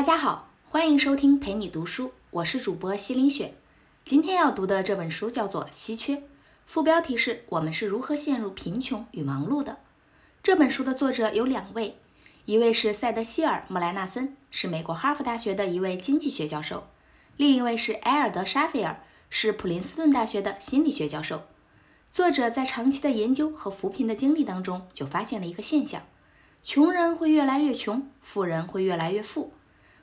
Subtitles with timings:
[0.00, 3.52] 大家好，欢迎收听陪你读书，我是主播西林雪。
[4.02, 6.16] 今天要读的这本书叫做《稀缺》，
[6.64, 9.80] 副标题是我们是如何陷入贫穷与忙碌的。
[10.42, 11.98] 这本书的作者有两位，
[12.46, 16.84] 一位是塞德希尔·莫莱纳森，是美国哈佛大学的一位经济学教授；
[17.36, 21.42] 另一位是埃尔德·沙菲尔，是普林斯顿大学的心理学教授。
[22.10, 26.00] 作者在长期的研究和扶贫的经历当中，就发现了一个现象：
[26.62, 29.52] 穷人会越来越穷，富人会越来越富。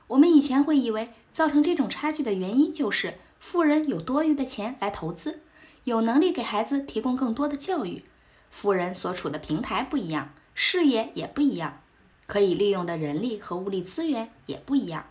[0.08, 5.42] 我们以前会以为，造成这种差距的原因就是富人有多余的钱来投资，
[5.83, 8.04] 有能力给孩子提供更多的教育。
[8.50, 11.82] 富人所处的平台不一样，视野也不一样，
[12.25, 15.06] 可以利用的人力和物力资源也不一样。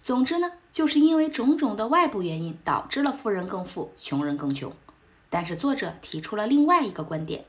[0.00, 4.72] 总之呢，就是因为种种的外部原因，导致了富人更富，穷人更穷。
[5.28, 7.44] 但是作者提出了另外一个观点，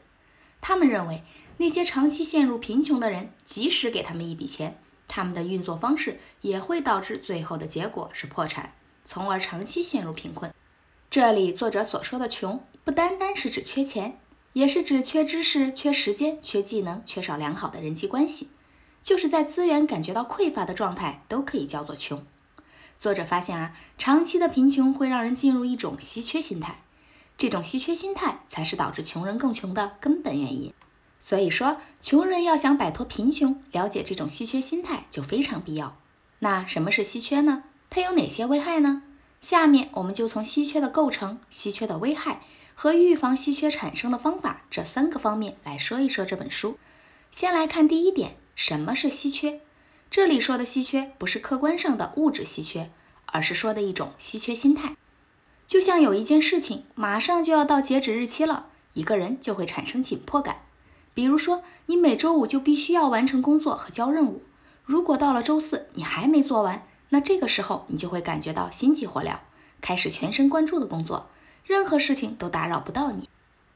[0.60, 1.24] 他们认为
[1.58, 4.78] 那些长期陷入贫穷的人，即使给他们一笔钱，
[5.10, 8.74] 他们的运作方式也会导致最后的结果是破产，
[9.04, 10.54] 从而长期陷入贫困。
[11.10, 14.20] 这里作者所说的穷，不单单是指缺钱，
[14.54, 18.52] 也是指缺知识、缺时间、缺技能、缺少良好的人际关系，
[19.02, 22.24] 就是在资源感觉到匮乏的状态，都可以叫做穷。
[23.00, 26.82] 作者发现啊，长期的贫穷会让人进入一种稀缺心态，
[27.38, 30.72] 这种稀缺心态才是导致穷人更穷的根本原因。
[31.20, 35.98] 所以说，穷人要想摆脱贫穷，了解这种稀缺心态就非常必要。
[36.40, 37.64] 那什么是稀缺呢？
[37.90, 39.04] 它有哪些危害呢？
[39.42, 42.42] 下面我们就从稀缺的构成、稀缺的危害
[42.76, 46.78] 和预防稀缺产生的方法这三个方面来说一说这本书。
[47.32, 49.62] 先来看第一点，什么是稀缺？
[50.10, 52.90] 这里说的稀缺不是客观上的物质稀缺，
[53.28, 54.96] 而是说的一种稀缺心态。
[55.68, 60.62] 就像有一件事情马上就要到截止日期了，一个人就会产生紧迫感。
[61.20, 64.42] 比如说，你每周五就必须要完成工作和交任务。
[64.86, 69.40] 如果到了周四你还没做完，那这个时候你就会感觉到心急火燎，
[69.82, 71.30] 开始全神贯注的工作，
[71.66, 73.28] 任何事情都打扰不到你，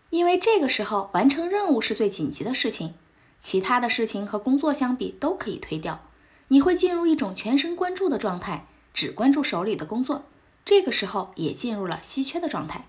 [0.10, 2.94] 因为这个时候完成任务是最紧急的事情，
[3.42, 6.00] 其他的事情和工作相比都可以推掉。
[6.48, 10.24] 你会进入一种全神贯注的状态，只关注手里的工作，
[10.64, 12.86] 这个时候也进入了稀缺的状态。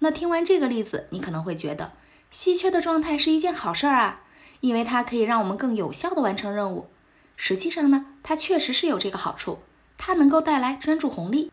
[0.00, 1.92] 那听完这个例子，你可能会觉得。
[2.34, 4.22] 稀缺的状态是一件好事儿啊，
[4.58, 6.88] 因为它可以让我们更有效地完成任务。
[7.36, 9.60] 实际上呢，它确实是有这个好处，
[9.96, 11.52] 它能够带来专注红利。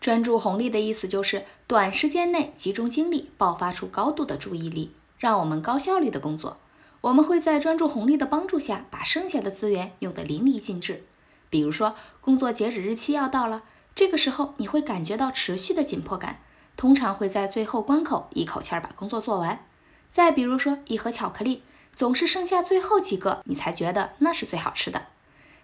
[0.00, 6.56] 专注红利的意思就是短时间内集中精力，爆发出高度的注意力，让我们高效率的工作。
[7.02, 11.04] 我们会在专注红利的帮助下，把剩下的资源用得淋漓尽致。
[11.50, 16.40] 比如说，工作截止日期要到了，这个时候你会感觉到持续的紧迫感，
[16.74, 19.66] 通常会在最后关口一口气儿把工作做完。
[20.12, 21.62] 再比如说，一盒巧克力
[21.94, 25.06] 总是剩下最后几个，你才觉得那是最好吃的。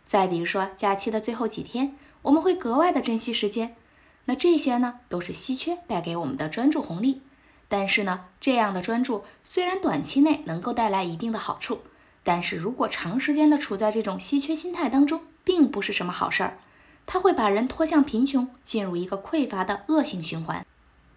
[0.07, 3.77] 再比如说，假期的最后几天，我们会格外的珍惜时间。
[4.25, 7.21] 那这些呢，都是稀缺带给我们的专注红利。
[7.69, 11.83] 但是呢，这样的专注虽然短期内能够带来一定的好处，
[12.25, 16.59] 但是如果长时间的处在这种稀缺心态当中，并不是什么好事儿。
[17.05, 20.65] 它会把人拖向贫穷，进入一个匮乏的恶性循环。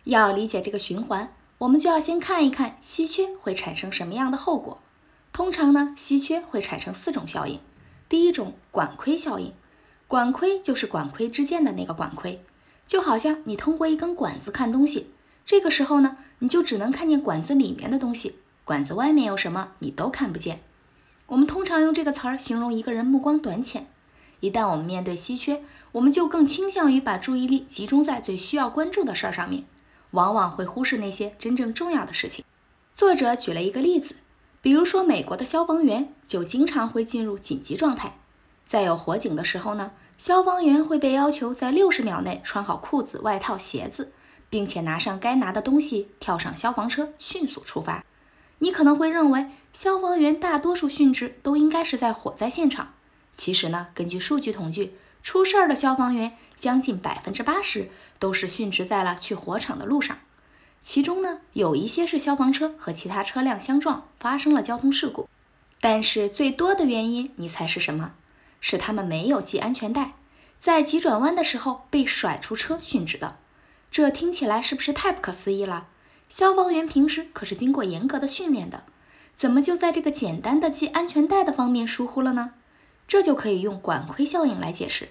[0.04, 1.34] 要理解这个循环。
[1.62, 4.80] 我们就要先看一看稀缺会产生什么样的后果。
[5.32, 7.60] 通常呢，稀缺会产生四种效应。
[8.10, 9.54] 第一种，管窥效应。
[10.08, 12.44] 管窥就是管窥之间的那个管窥，
[12.88, 15.12] 就好像你通过一根管子看东西，
[15.46, 20.62] 这个时候呢，你就只能看见管子里面的东西，管子外面有什么你都看不见。
[21.28, 23.88] 我们通常用这个词儿形容一个人目光短浅。
[24.40, 29.66] 一旦我们面对稀缺，我们就更倾向于把注意力集中在最需要关注的事儿上面。
[30.12, 32.46] 往往会忽视那些真正重要的事情。
[32.94, 34.16] 作者举了一个例子，
[34.62, 38.18] 比如说美国的消防员就经常会进入紧急状态，
[38.66, 44.12] 在有火警的时候呢，消防员会被要求在六十秒内穿好裤子、外套、鞋子，
[44.50, 48.04] 并且拿上该拿的东西，跳上消防车，迅速出发。
[48.60, 52.94] 你可能会认为，消防员大多数殉职都应该是在火灾现场。
[53.34, 54.94] 其实呢，根据数据统计。
[55.22, 57.90] 出事儿的消防员将近百分之八十
[58.20, 60.18] 都是殉职在了去火场的路上，
[60.82, 65.30] 其中呢有一些是消防车和其他车辆相撞发生了交通事故，
[65.80, 68.14] 但是最多的原因你猜是什么？
[68.60, 70.14] 是他们没有系安全带，
[70.60, 73.38] 在急转弯的时候被甩出车殉职的。
[73.90, 75.88] 这听起来是不是太不可思议了？
[76.30, 78.84] 消防员平时可是经过严格的训练的，
[79.36, 82.54] 怎么就在这个简单的系安全带的方面疏忽了呢？
[83.12, 85.10] 这就可以用管窥效应来解释。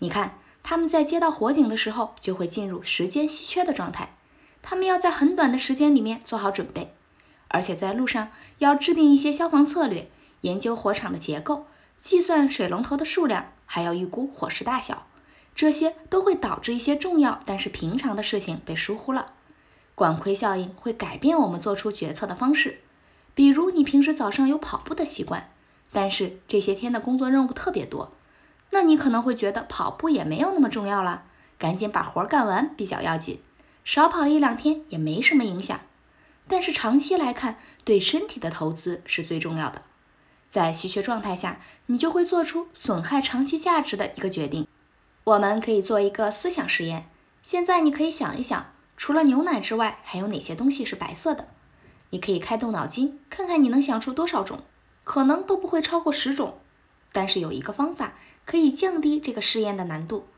[0.00, 4.16] 你看，他们在接到火警的时候，就会进入时间稀缺的状态。
[4.60, 6.96] 他们要在很短的时间里面做好准备，
[7.46, 11.66] 而且在路上要制定一些消防策略，研究火场的结构，
[12.00, 15.06] 计算水龙头的数量，还要预估火势大小，
[15.54, 19.34] 这些都会导致一些重要但是平常的事情被疏忽了。
[19.94, 22.80] 管窥效应会改变我们做出决策的方式。
[23.36, 25.52] 比如你平时早上有跑步的习惯，
[25.92, 28.12] 但是这些天的工作任务特别多，
[28.70, 31.24] 那你可能会觉得跑步也没有那么重要了，
[31.58, 33.40] 赶紧把活干完比较要紧，
[33.84, 35.80] 少跑一两天也没什么影响。
[36.46, 39.82] 但是长期来看，对身体的投资是最重要的。
[40.48, 44.66] 在稀缺状态下，你就会做出损害长期价值的一个决定。
[45.24, 47.10] 我们可以做一个思想实验，
[47.42, 51.48] 现在你可以想一想，除了牛奶之外，还有哪些东西是白色的？
[52.10, 54.62] 你可以开动脑筋，看看你能想出多少种，
[55.08, 56.58] 可能都不会超过十种。
[57.12, 58.12] 但是有一个方法
[58.44, 60.28] 可以降低这个试验的难度，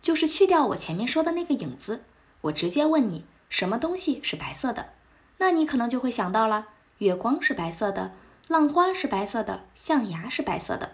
[0.00, 2.04] 就是去掉我前面说的那个影子，
[2.42, 4.90] 我直接问你什么东西是白色的，
[5.38, 6.68] 那你可能就会想到了，
[6.98, 8.12] 月光是白色的，
[8.46, 10.92] 浪花是白色的，象牙是白色的。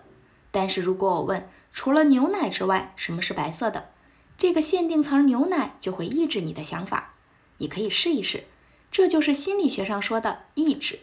[0.50, 3.90] 但是如果我问除了牛奶之外什么是白色的，
[4.38, 7.12] 这个限定词牛奶就会抑制你的想法。
[7.58, 8.44] 你可以试一试。
[8.90, 11.00] 这就是心理学上说的抑制，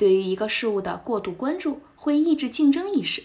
[0.00, 3.24] 对于一个事物的过度关注会抑制竞争意识。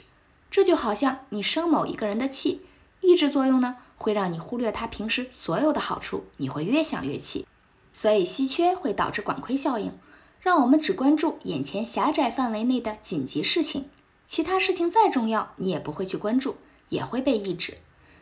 [0.52, 2.66] 这就好像你生某一个人的气，
[3.00, 7.48] 抑制作用呢会让你忽略他平时所有的好处，你会越想越气。
[7.94, 9.94] 所以稀缺会导致管窥效应，
[10.42, 13.86] 让我们只关注眼前狭窄范围内的紧急事情，
[14.26, 16.58] 其他事情再重要你也不会去关注，
[16.90, 17.78] 也会被抑制，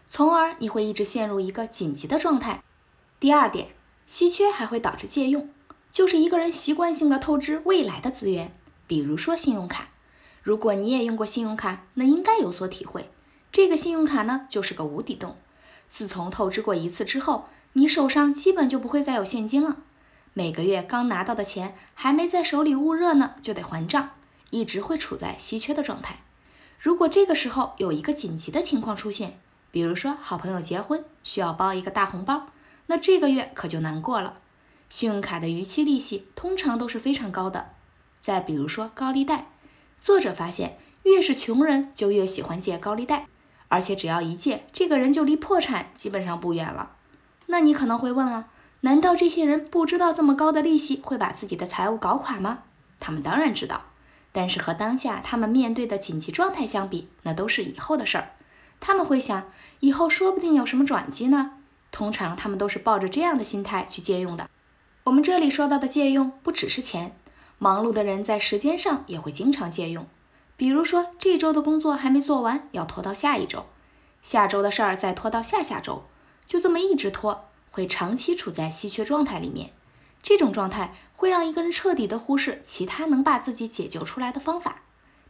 [0.08, 2.64] 从而你会一直陷入一个紧急的状态。
[3.20, 3.70] 第二点，
[4.06, 5.50] 稀缺还会导致借用。
[5.94, 8.51] 就是一个人习惯性的透支未来的资源，
[8.88, 9.90] 比如说信用卡。
[10.42, 13.12] 如果你也用过信用卡，那应该有所体会。
[13.51, 15.38] 这个信用卡呢，就是个无底洞。
[15.88, 19.78] 自从透支过一次之后，你手上基本就不会再有现金了。
[20.34, 24.10] 每个月刚拿到的钱还没在手里捂热呢，就得还账，
[24.50, 26.24] 一直会处在稀缺的状态。
[26.80, 32.48] 如果这个时候有一个紧急的情况出现，比如说好朋友结婚需要包一个大红包，
[32.88, 34.40] 那这个月可就难过了。
[34.94, 37.72] 信用卡的逾期利息通常都是非常高的。
[38.19, 39.48] 再比如说高利贷，
[40.00, 43.25] 作者发现越是穷人就越喜欢借高利贷，
[43.69, 46.92] 而且只要一借，这个人就离破产基本上不远了。
[47.48, 48.50] 那你可能会问了，
[48.81, 52.60] 难道这些人不知道这么高的利息会把自己的财务搞垮吗？
[53.00, 53.86] 他们当然知道，
[54.31, 58.34] 但是和当下他们面对的紧急状态相比，那都是以后的事儿。
[58.80, 59.50] 他们会想，
[59.80, 61.54] 以后说不定有什么转机呢。
[61.92, 64.48] 通常他们都是抱着这样的心态去借用的。
[65.06, 67.14] 我们这里说到的借用不只是钱，
[67.60, 70.08] 忙碌的人在时间上也会经常借用。
[70.56, 73.66] 比如说，这周的工作还没做完，要拖到下一周；
[74.22, 76.06] 下周的事儿再拖到下下周，
[76.46, 79.72] 就这么一直拖，会长期处在稀缺状态里面。
[80.22, 84.84] 这种状态会让一个人彻底的忽视其他能把自己解救出来的方法，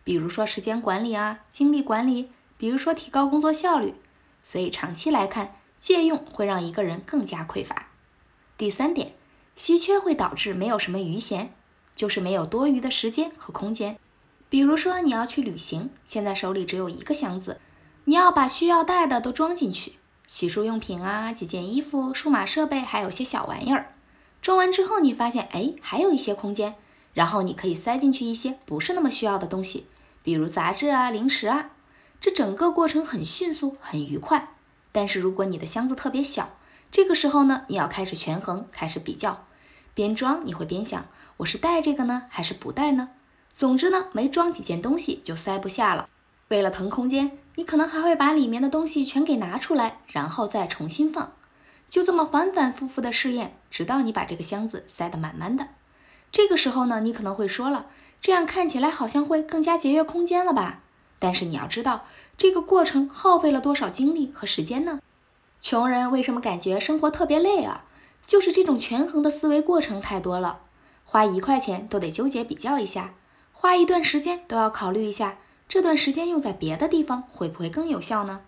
[0.03, 2.29] 比如说时间管理啊、精力管理，
[2.59, 3.95] 比如说提高工作效率。
[4.43, 7.87] 所以长期来看，借用会让一个人更加匮乏。
[8.55, 9.15] 第三点。
[9.55, 11.53] 稀缺会导致没有什么余闲，
[11.95, 13.97] 就是没有多余的时间和空间。
[14.49, 17.59] 比如说你要去旅行，现在手里只有一个箱子，
[18.05, 19.93] 你要把需要带的都装进去，
[20.27, 23.93] 洗漱用品啊、几件衣服、数码设备，还有些小玩意儿。
[24.41, 26.75] 装完之后，你发现哎，还有一些空间，
[27.13, 29.87] 然后你可以塞进去一些不是那么需要的东西，
[30.21, 31.71] 比如杂志啊、零食啊。
[32.19, 34.55] 这整个过程很迅速、很愉快。
[34.91, 36.57] 但是如果你的箱子特别小，
[36.93, 39.45] 这个时候呢，你要开始权衡，开始比较，
[39.95, 41.07] 边装你会边想，
[41.37, 43.09] 我是带这个呢，还是不带呢？
[43.51, 46.07] 总之呢，没装几件东西就塞不下了。
[46.49, 51.33] 为了腾空间，你可能还会把里面的东西全给拿出来，然后再重新放，
[51.89, 55.69] 就这么反反复复的试验，直到你把这个箱子塞得满满的。
[56.31, 57.87] 这个时候呢，你可能会说了，
[58.21, 60.81] 这样看起来好像会更加节约空间了吧？
[61.17, 62.05] 但是你要知道，
[62.37, 64.99] 这个过程耗费了多少精力和时间呢？
[65.63, 67.85] 穷人为什么感觉生活特别累啊？
[68.27, 70.59] 就是这种权衡的思维过程太多了，
[71.05, 73.13] 花一块钱都得纠结比较一下，
[73.53, 75.37] 花一段时间都要考虑一下，
[75.69, 78.41] 这段时间用在别的地方会不会更有效呢？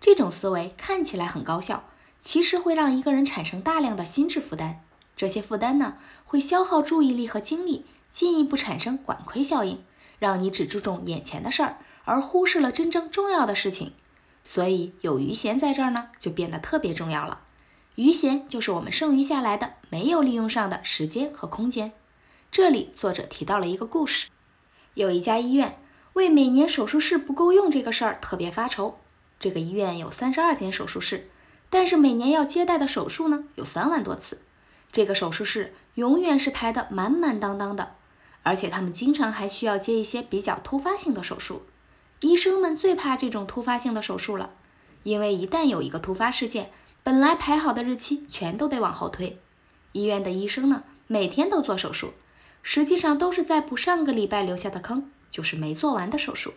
[0.00, 1.84] 这种思维看起来很高效，
[2.18, 4.78] 其实会让一个人产生大量的心智负担，
[5.14, 5.94] 这些负担呢
[6.24, 9.84] 会消耗注意力和精力，进一步产生管窥效应，
[10.18, 13.92] 让你只注重眼前的事儿，而忽视了真正重要的事情。
[14.46, 17.40] 所以有余弦在这儿呢，就变得特别重要了。
[17.96, 21.92] 余弦就是我们剩余下来的没有利用上的时间和空间。
[22.52, 24.28] 这里作者提到了一个故事：
[24.94, 25.80] 有一家医院
[26.12, 29.00] 为每年手术室不够用这个事儿特别发愁。
[29.40, 31.28] 这个医院有三十二间手术室，
[31.68, 34.42] 但是每年要接待的手术呢有三万多次。
[34.92, 37.96] 这个手术室永远是排得满满当当的，
[38.44, 41.66] 而且他们经常还需要接一些比较突发性的手术。
[42.20, 44.54] 医生们最怕这种突发性的手术了，
[45.02, 46.70] 因为一旦有一个突发事件，
[47.02, 49.38] 本来排好的日期全都得往后推。
[49.92, 52.14] 医院的医生呢，每天都做手术，
[52.62, 56.54] 实际上都是在补上个礼拜留下的坑，就是没做完的手术。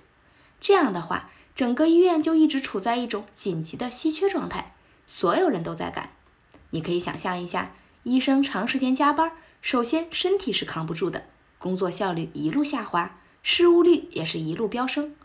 [0.61, 4.73] 这样的话，整个医院就一直处在一种紧急的稀缺状态，
[5.07, 6.13] 所有人都在赶。
[6.71, 11.25] 你可以想象一下，医生长时间加班，首先身体是扛不住的，
[11.57, 15.15] 工作效率一路下滑，失误率也是一路飙升，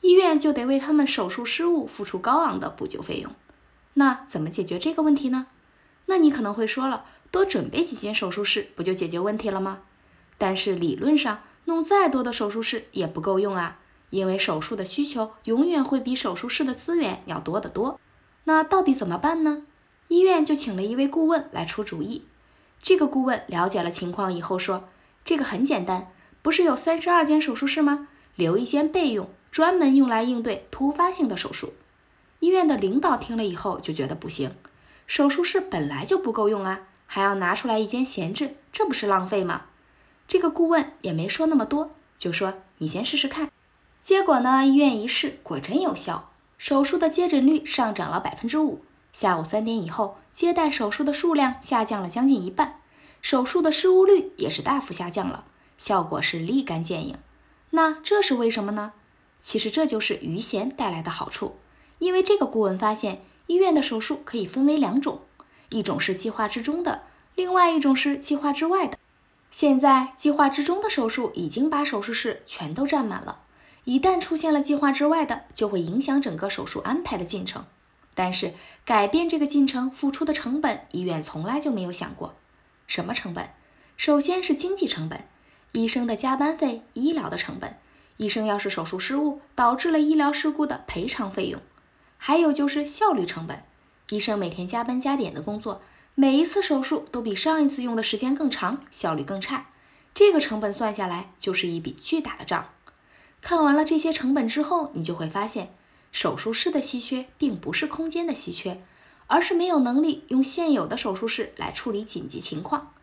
[0.00, 3.32] 医院就得为他们手术失误付出高昂的补救费用。
[3.94, 5.46] 那怎么解决这个问题呢？
[6.06, 9.80] 那你可能会说了，多准备几间手术室不就解决问题了吗？
[10.38, 13.78] 但是理论上，弄再多的手术室也不够用啊，
[14.10, 18.00] 因为手术的需求永远会比手术室的资源要多得多。
[18.44, 19.64] 那到底怎么办呢？
[20.06, 22.24] 医院就请了一位顾问来出主意。
[22.80, 24.88] 这个顾问了解了情况以后说
[25.24, 28.08] ：“这个很简单，不是有三十二间手术室吗？
[28.36, 31.74] 留一间备用，专门用来应对突发性的手术。”
[32.40, 34.54] 医院的领导听了以后就觉得不行，
[35.06, 39.62] 手术室本来就不够用啊，还要拿出来一间闲置，这不是浪费吗？
[40.28, 43.50] 这个顾问也没说那么多，就说：“你先试试看。”
[44.00, 48.84] 结果呢，医院一试，果真有效，手术的接诊率上涨了百分之五。
[49.12, 52.80] 下午三点以后，接待手术的数量下降了将近一半，
[53.20, 55.44] 手术的失误率也是大幅下降了，
[55.76, 57.16] 效果是立竿见影。
[57.70, 58.92] 那这是为什么呢？
[59.40, 61.56] 其实这就是余弦带来的好处。
[61.98, 65.22] 因为这个顾问发现，医院的手术可以分为两种，
[65.70, 67.02] 一种是计划之中的，
[67.34, 68.98] 另外一种是计划之外的。
[69.50, 73.40] 现在计划之中的手术已经把手术室全都占满了，
[73.84, 77.64] 一旦出现了计划之外的，就会影响整个手术安排的进程。
[78.14, 78.52] 但是
[78.84, 82.34] 改变这个进程付出的成本，医院从来就没有想过。
[82.86, 83.50] 什么成本？
[83.96, 85.24] 首先是经济成本，
[85.72, 87.76] 医生的加班费、医疗的成本。
[88.18, 91.60] 医生要是手术失误导致了医疗事故的赔偿费用，
[92.18, 93.64] 还有就是效率成本。
[94.10, 95.80] 医生每天加班加点的工作，
[96.14, 99.68] 每一次手术都比上一次用的时间更长，效率更差。
[100.14, 102.70] 这个成本算下来就是一笔巨大的账。
[103.40, 105.74] 看完了这些成本之后，你就会发现。
[106.10, 108.82] 手术室的稀缺并不是空间的稀缺，
[109.26, 112.94] 而是没有能力用现有的手术室来处理紧急情况。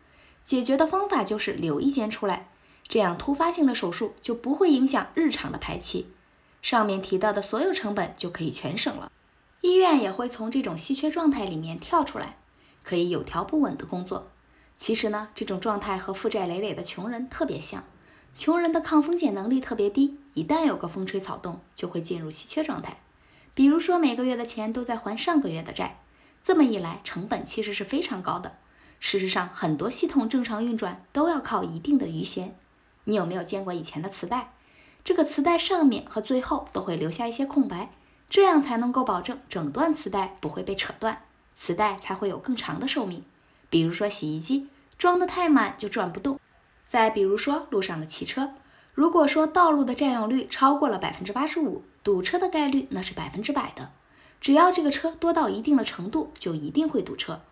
[0.42, 2.48] 解决的方法就是留一间出来，
[2.88, 6.08] 这样突发性的手术就不会影响日常的排期。
[6.62, 9.10] 上面提到的所有成本就可以全省了。
[9.60, 12.36] 医院也会从这种稀缺状态里面跳出来，
[12.84, 14.30] 可以有条不紊的工作。
[14.76, 17.84] 其实呢，这种状态和负债累累的穷人特别像。
[18.34, 23.00] 穷人的抗风险能力特别低，一旦有个风吹草动，就会进入稀缺状态。
[23.54, 26.02] 比如说，每个月的钱都在还上个月的债，
[26.42, 28.58] 这么一来，成本其实是非常高的。
[29.00, 32.54] 事实上，很多系统正常运转都要靠一定的余弦。
[33.06, 34.52] 你有没有见过以前的磁带？
[35.02, 37.90] 这个磁带上面和最后都会留下一些空白，
[38.28, 41.22] 这样才能够保证整段磁带不会被扯断，
[41.54, 43.24] 磁带才会有更长的寿命。
[43.70, 46.38] 比如说，洗衣机装得太满就转不动。
[46.84, 48.54] 再比如说路上的汽车，
[48.94, 53.92] 如果说道路的占用率超过了百分之八十五，堵车的概率那是百分之百的。
[54.40, 57.42] 只要这个车多到一定的程度，就一定会堵车。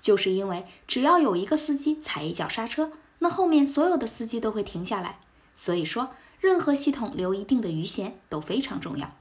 [0.00, 2.92] 就是因为只要有一个司机踩一脚刹车，
[3.24, 5.18] 那后面所有的司机都会停下来。
[5.54, 9.12] 所以说，任何系统留一定的余弦都非常重要。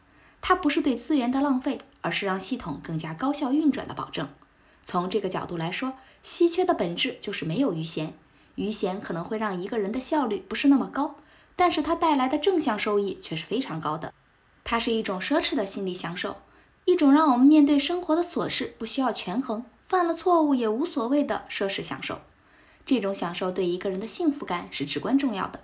[0.41, 4.27] 它不是对资源的浪费，而是让系统更加高效运转的保证。
[4.81, 8.13] 从这个角度来说，稀缺的本质就是没有余弦。
[8.55, 11.15] 余弦可能会让一个人的效率不是那么高，
[11.55, 14.13] 但是它带来的正向收益却是非常高的。
[14.65, 16.41] 它是一种奢侈的心理享受，
[16.83, 22.19] 一种让我们面对生活的琐事不需要权衡，犯了错误也无所谓的奢侈享受。
[22.85, 25.61] 这种享受对一个人的幸福感是至关重要的。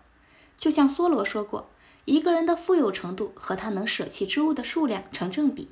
[0.56, 1.70] 就像梭罗说过，
[2.06, 5.70] 一个人的富有程度和他能舍弃之物的数量成正比。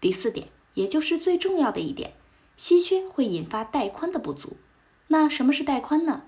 [0.00, 2.14] 第四点，也就是最重要的一点，
[2.56, 4.56] 稀缺会引发带宽的不足。
[5.08, 6.22] 那什么是带宽呢？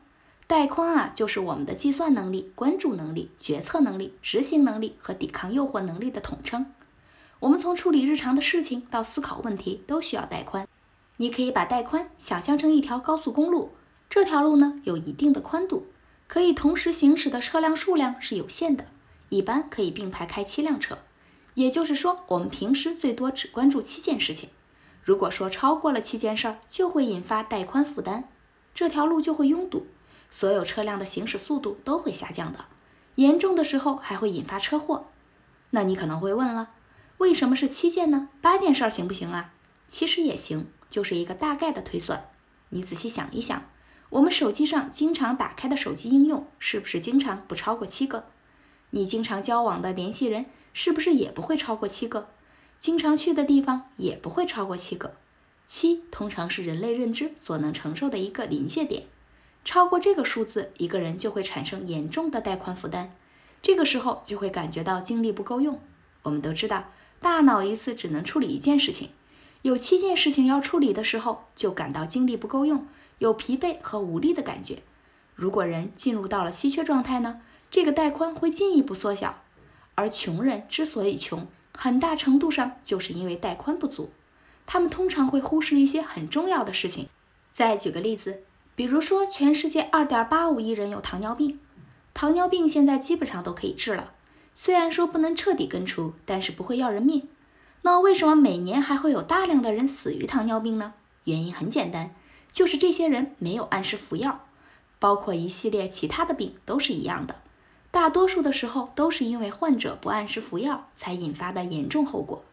[0.47, 6.67] 带宽啊，就是我们的计算能力、关注能力、决策能力、执行能力和抵抗诱惑能力的统称。
[7.41, 10.69] 我们从处理日常的事情到思考问题，都需要带宽。
[11.17, 13.73] 你可以把带宽想象成一条高速公路，
[14.14, 15.87] 这条路呢有一定的宽度，
[16.28, 18.88] 可以同时行驶的车辆数量是有限的，
[19.31, 20.99] 一般可以并排开七辆车。
[21.54, 24.50] 也就是说，我们平时最多只关注七件事情。
[25.02, 28.25] 如果说超过了七件事儿，就会引发带宽负担，
[28.75, 29.87] 这条路就会拥堵。
[30.31, 32.66] 所有车辆的行驶速度都会下降的，
[33.14, 35.07] 严重的时候还会引发车祸。
[35.71, 36.73] 那你可能会问了，
[37.16, 38.28] 为什么是七件呢？
[38.42, 39.54] 八件事儿行不行啊？
[39.87, 42.28] 其实也行，就是一个大概的推算。
[42.69, 43.64] 你仔细想一想，
[44.12, 48.26] 我们手机上经常打开的手机应用，是不是经常不超过七个？
[48.90, 52.28] 你经常交往的联系人，是不是也不会超过七个？
[52.78, 55.14] 经常去的地方也不会超过七个。
[55.64, 59.04] 七通常是人类认知所能承受的一个临界点，
[59.64, 63.09] 超过这个数字，一个人就会产生严重的带宽负担，
[63.62, 65.81] 这个时候就会感觉到精力不够用。
[66.25, 69.09] 我们都知道，大脑一次只能处理一件事情，
[69.62, 72.87] 有七件事情要处理的时候，就感到精力不够用，
[73.19, 74.83] 有疲惫和无力的感觉。
[75.35, 77.40] 如果人进入到了稀缺状态呢，
[77.71, 79.42] 这个带宽会进一步缩小。
[79.95, 84.11] 而穷人之所以穷，很大程度上就是因为带宽不足，
[84.66, 87.09] 他们通常会忽视一些很重要的事情。
[87.50, 88.42] 再举个例子，
[88.75, 91.61] 比如说全世界二点八五亿人有糖尿病，
[92.14, 94.12] 糖尿病现在基本上都可以治了，
[94.54, 97.28] 虽然说不能彻底根除，但是不会要人命。
[97.83, 100.95] 那为什么每年还会有大量的人死于糖尿病呢？
[101.25, 102.14] 原因很简单，
[102.52, 104.47] 就是这些人没有按时服药，
[104.99, 107.42] 包括一系列其他的病都是一样的。
[107.90, 112.44] 大多数的时候都是因为患者不按时服药才引发的严重后果，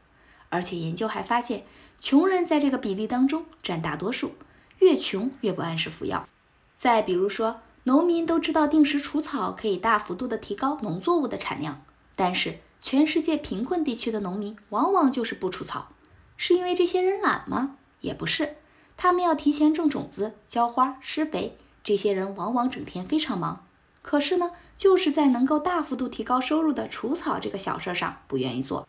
[0.50, 1.65] 而且研究还发现，
[2.00, 4.36] 穷人在这个比例当中占大多数，
[4.79, 6.27] 越穷越不按时服药。
[6.75, 11.82] 再比如说，农民都知道定时除草可以大幅度的提高农作物的产量，
[12.15, 15.89] 但是全世界贫困地区的农民往往就是不除草，
[16.36, 17.77] 是因为这些人懒吗？
[18.01, 18.58] 也不是，
[19.01, 23.65] 他们要提前种种子、浇花、施肥，这些人往往整天非常忙。
[24.01, 28.86] 可是呢，就是在能够大幅度提高收入的除草这个小事上不愿意做。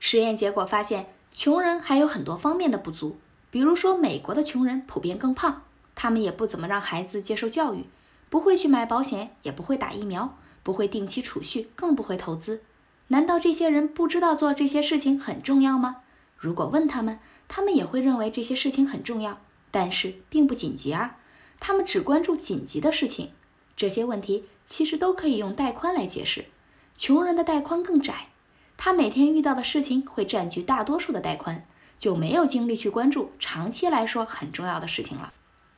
[0.00, 3.16] 实验结果发现，穷人还有很多方面的不足，
[3.52, 5.62] 比如说美国的穷人普遍更胖，
[5.94, 7.84] 他们也不怎么让孩子接受教育，
[8.28, 12.64] 不会去买保险，也不会打疫苗，不会定期储蓄，更不会投资。
[13.06, 15.98] 难道这些人不知道做这些事情很重要吗？
[16.36, 19.38] 如果问他们，他们也会认为这些事情很重要，
[19.74, 21.16] 但是并不紧急啊。
[21.58, 23.32] 他们只关注紧急的事情。
[23.76, 26.44] 这些问题其实都可以用带宽来解释。
[26.94, 28.28] 穷人的带宽更窄，
[28.76, 31.66] 他每天遇到的事情会占据大多数的带宽，
[31.98, 35.32] 就没有精力去关注长期来说很重要的事情了。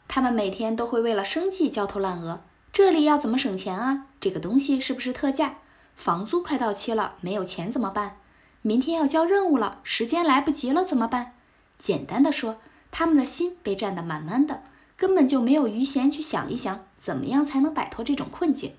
[0.07, 4.09] 他们每天都会为了生计焦头烂额，这里要怎么省钱啊？
[4.21, 5.59] 这个东西是不是特价？
[5.95, 8.19] 房租快到期了，没有钱怎么办？
[8.61, 11.33] 明天要交任务了，时间来不及了怎么办？
[11.79, 12.59] 简单的说，
[12.99, 14.63] 他们的心被占得满满的。
[14.97, 18.73] 根本就没有余闲去想一想，怎么样才能摆脱这种困境。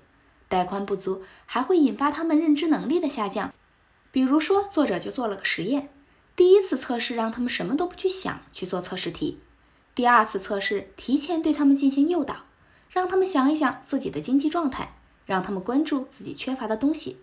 [0.48, 3.54] 带宽不足还会引发他们认知能力的下降。
[4.10, 5.90] 比如说，作者就做了个实验：
[6.34, 9.38] 第一次测试让他们什么都不去想，去做测试题；
[9.94, 12.38] 第二次测试提前对他们进行诱导，
[12.90, 17.18] 让他们想一想自己的经济状态，让他们关注自己缺乏的东西。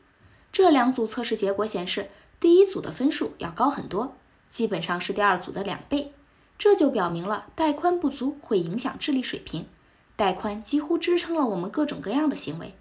[0.53, 4.15] 这两组测试结果显示，第一组的分数要高很多，
[4.47, 6.13] 基本上是第二组的两倍。
[6.57, 9.67] 这就表明了带宽不足会影响智力水平。
[10.15, 12.75] 带宽几乎支撑了我们各种各样的行为。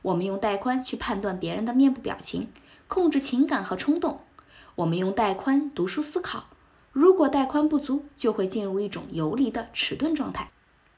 [0.00, 2.50] 我们用带宽去判断别人的面部表情，
[2.86, 4.20] 控制情感和冲动。
[4.76, 6.44] 我们用带宽读书思考。
[6.92, 10.50] 如果带宽不足，就会进入一种游离的迟钝状态。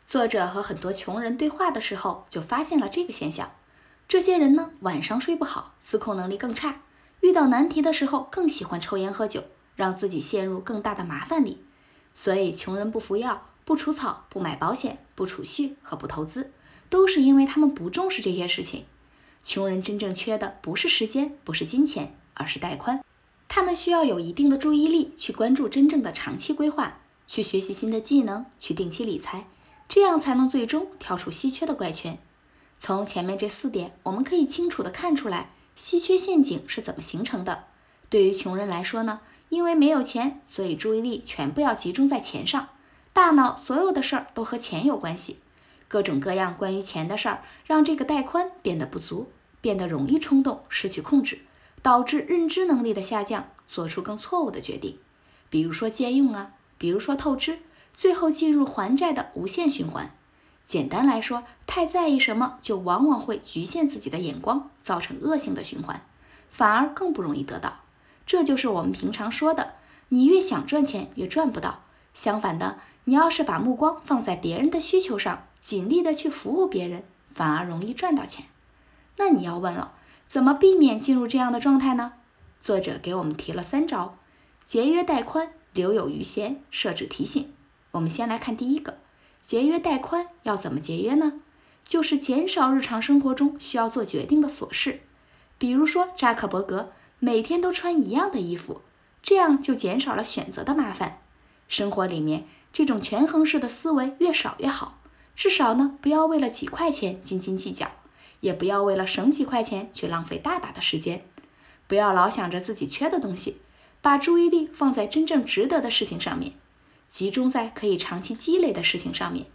[0.06, 3.50] 作者和很多穷人对话的时候，就发现了这个现象。
[4.06, 6.82] 这些人呢，晚上睡不好，思控能力更差，
[7.20, 11.64] 遇到难题的时候更喜欢抽烟喝酒，让自己陷入更大的麻烦里。
[12.14, 16.50] 所以，穷人不服药、不除草、不买保险、不储蓄和不投资，
[16.88, 18.84] 都是因为他们不重视这些事情。
[19.42, 23.02] 穷人真正缺的不是时间，不是金钱，而是带宽。
[23.48, 29.46] 他们需要有一定的注意力去关注真正的长期规划，去学习新的技能，去定期理财，
[29.88, 32.18] 这样才能最终跳出稀缺的怪圈。
[32.78, 37.64] 从前面这四点，我们可以清楚地看出来稀缺陷阱是怎么形成的。
[38.08, 39.20] 对于穷人来说呢？
[39.50, 42.68] 因为没有钱，所以注意力全部要集中在钱上，
[43.12, 45.40] 大脑所有的事儿都和钱有关系，
[45.88, 51.40] 各种各样关于钱的事儿，让这个带宽变得不足，变得容易冲动，失去控制，
[51.82, 54.98] 导致认知能力的下降，做出更错误的决定，
[55.50, 57.58] 比如说借用啊，比如说透支，
[57.92, 60.14] 最后进入还债的无限循环。
[60.64, 66.06] 简单来说，太在意什么，就往往会局限自己的眼光，造成恶性的循环，
[66.48, 67.80] 反而更不容易得到。
[68.30, 69.72] 这就是我们平常说的，
[70.10, 71.82] 你越想赚钱越赚不到。
[72.14, 77.02] 相反的，你要是把目光放在别人的需求上，尽力的去服务别人，
[77.34, 78.44] 反而容易赚到钱。
[79.16, 79.94] 那你要问了，
[80.28, 82.12] 怎么避免进入这样的状态呢？
[82.60, 84.16] 作者给我们提了三招：
[84.64, 87.52] 节约带宽，留有余闲，设置提醒。
[87.90, 88.98] 我们先来看第一个，
[89.42, 91.40] 节约带宽要怎么节约呢？
[91.82, 95.00] 就是减少日常生活中需要做决定的琐事，
[95.58, 96.92] 比如说扎克伯格。
[97.20, 98.80] 每天都穿一样的衣服，
[99.22, 101.20] 这样就减少了选择的麻烦。
[101.68, 104.98] 生活里面这种权衡式的思维越少越好，
[105.36, 107.92] 至少呢不要为了几块钱斤斤计较，
[108.40, 111.24] 也不要为了省几块钱去浪费大把的时间。
[111.86, 113.60] 不要老想着自己缺的东西，
[114.00, 116.54] 把注意力放在真正值得的事情上面，
[117.06, 119.46] 集中在可以长期积累的事情上面。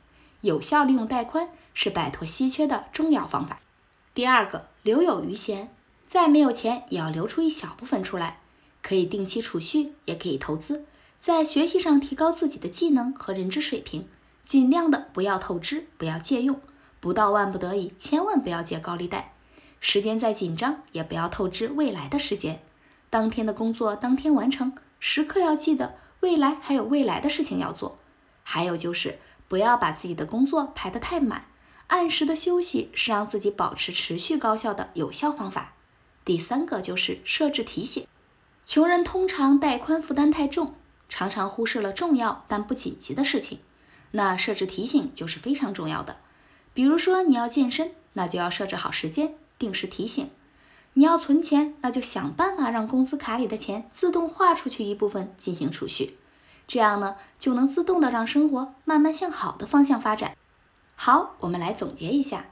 [0.42, 3.60] 有效利用带宽是摆脱稀缺的重要方法。
[4.14, 5.74] 第二个，留有余闲，
[6.08, 8.40] 再没有钱也要留出一小部分出来，
[8.82, 10.86] 可以定期储蓄，也可以投资，
[11.20, 14.08] 在学习上提高自己的技能和认知水平。
[14.44, 16.62] 尽量的不要透支，不要借用，
[17.00, 19.34] 不到万不得已，千万不要借高利贷。
[19.80, 22.62] 时间再紧张，也不要透支未来的时间。
[23.10, 27.98] 当天的工作当天完成，时刻要记得未来还有未来的事情要做。
[28.44, 31.46] 还有就是不要把自己的工作排得太满，
[31.88, 35.74] 按时的休息是让自己保持持续高效的有效方法。
[36.26, 38.06] 第三个就是设置提醒。
[38.66, 40.74] 穷人通常带宽负担太重，
[41.08, 43.60] 常常忽视了重要但不紧急的事情。
[44.12, 46.18] 那设置提醒就是非常重要的。
[46.74, 50.30] 比如说你要健身，那就要设置好时间，定时提醒；
[50.94, 56.18] 你要存钱，那就想办法让工资卡里的钱自动划出去一部分进行储蓄。
[56.68, 60.36] 这样呢，就能自动的让生活慢慢向好的方向发展。
[60.96, 62.48] 好，我们来总结一下，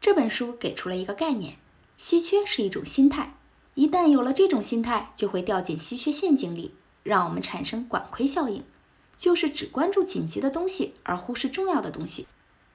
[0.00, 1.58] 这本书给出了一个概念：
[2.02, 3.34] 稀缺是一种心态。
[3.74, 8.64] 一旦有了这种心态，就会掉进稀缺陷阱里，让我们产生管窥效应。
[9.16, 12.26] 就是只关注紧急的东西，而忽视重要的东西，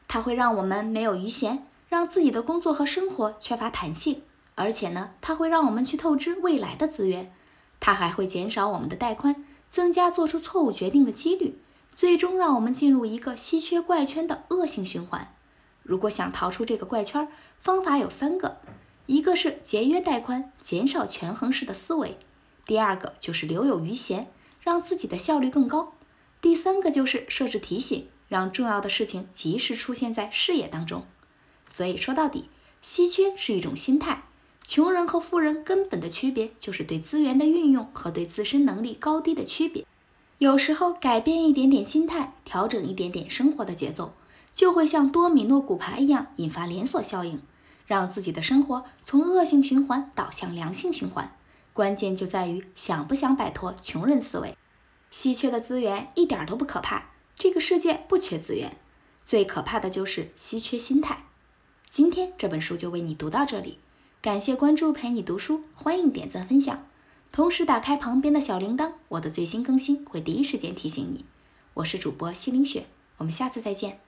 [0.07, 4.21] 它会让我们没有余闲，让自己的工作和生活缺乏弹性，
[4.55, 7.33] 而且呢，它会让我们去透支未来的资源，
[7.81, 11.59] 它还会减少我们的带宽，增加做出错误决定的几率，
[11.93, 15.33] 最终让我们进入一个稀缺怪圈的恶性循环。
[15.83, 17.27] 如果想逃出这个怪圈，
[17.59, 18.59] 方法有三个：
[19.07, 22.17] 一个是节约带宽，减少权衡式的思维；
[22.65, 25.93] 第二个就是留有余闲，让自己的效率更高。
[26.39, 31.05] 第三个就是设置提醒，让重要的事情及时出现在视野当中。
[31.69, 32.49] 所以说到底，
[32.81, 34.23] 稀缺是一种心态。
[34.63, 39.85] 穷人和富人根本的区别就是对资源的运用和对自身能力高低的区别。
[40.39, 44.13] 有时候改变一点点心态，调整一点点生活的节奏，
[44.51, 47.41] 就会像多米诺骨牌一样引发连锁效应，
[47.87, 51.35] 让自己的生活从恶性循环导向良性循环。
[51.73, 54.55] 关键就在于想不想摆脱穷人思维。
[55.09, 58.77] 稀缺的资源一点都不可怕，这个世界不缺资源，
[59.23, 61.23] 最可怕的就是稀缺心态。
[61.89, 63.79] 今天这本书就为你读到这里，
[64.21, 66.85] 感谢关注陪你读书，欢迎点赞分享，
[67.31, 71.23] 同时打开旁边的小铃铛，我的最新更新会第一时间提醒你。
[71.75, 74.06] 我是主播西林雪，我们下次再见。